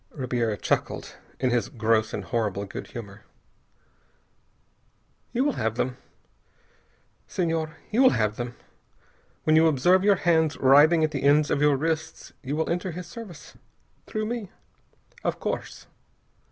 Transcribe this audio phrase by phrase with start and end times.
[0.09, 3.23] Ribiera chuckled, in his gross and horrible good humor.
[5.31, 5.97] "He will have them.
[7.27, 7.75] Senhor.
[7.87, 8.55] He will have them.
[9.43, 12.89] When you observe your hands writhing at the ends of your wrists, you will enter
[12.93, 13.53] his service,
[14.07, 14.49] through me.
[15.23, 15.85] Of course.